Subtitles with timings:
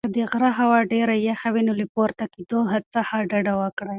[0.07, 2.59] که د غره هوا ډېره یخه وي نو له پورته کېدو
[2.93, 3.89] څخه ډډه وکړئ.